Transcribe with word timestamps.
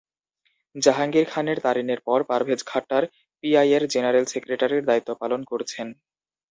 জাহাঙ্গীর 0.75 1.25
খান 1.29 1.47
তারিনের 1.63 1.99
পর 1.99 2.19
পারভেজ 2.29 2.61
খাট্টার 2.65 3.03
পিটিআইয়ের 3.33 3.83
জেনারেল 3.93 4.25
সেক্রেটারির 4.25 4.83
দায়িত্ব 4.85 5.09
পালন 5.21 5.41
করছেন। 5.43 5.87